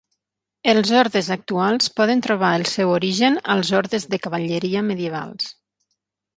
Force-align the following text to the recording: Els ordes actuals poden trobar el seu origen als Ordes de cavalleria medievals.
Els 0.71 0.93
ordes 1.01 1.29
actuals 1.35 1.91
poden 1.99 2.25
trobar 2.29 2.51
el 2.61 2.65
seu 2.71 2.95
origen 2.95 3.39
als 3.57 3.73
Ordes 3.83 4.11
de 4.17 4.23
cavalleria 4.27 4.85
medievals. 4.93 5.55